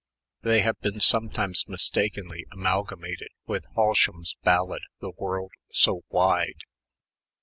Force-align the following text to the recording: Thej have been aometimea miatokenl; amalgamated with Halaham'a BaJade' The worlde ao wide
Thej 0.41 0.63
have 0.63 0.79
been 0.81 0.95
aometimea 0.95 1.63
miatokenl; 1.67 2.41
amalgamated 2.51 3.27
with 3.45 3.65
Halaham'a 3.77 4.33
BaJade' 4.43 4.79
The 4.99 5.11
worlde 5.11 5.51
ao 5.87 6.01
wide 6.09 6.61